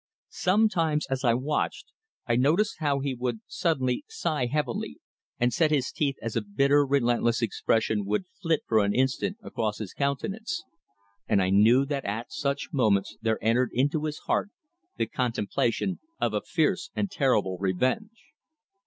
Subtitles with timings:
[0.29, 1.91] Sometimes, as I watched,
[2.25, 4.97] I noticed how he would suddenly sigh heavily,
[5.39, 9.77] and set his teeth as a bitter relentless expression would flit for an instant across
[9.77, 10.63] his countenance,
[11.27, 14.49] and I knew that at such moments there entered into his heart
[14.97, 18.31] the contemplation of a fierce and terrible revenge.